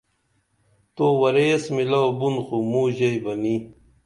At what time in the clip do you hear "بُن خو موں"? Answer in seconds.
2.19-2.87